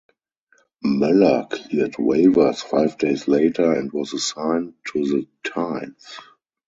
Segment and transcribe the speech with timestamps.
[0.83, 6.17] Moeller cleared waivers five days later and was assigned to the Tides.